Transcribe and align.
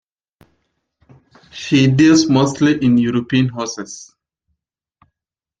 She 1.51 1.85
deals 1.85 2.27
mostly 2.27 2.83
in 2.83 2.97
European 2.97 3.49
horses. 3.49 4.15